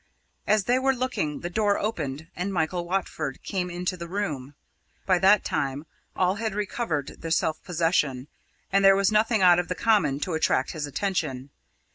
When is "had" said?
6.37-6.55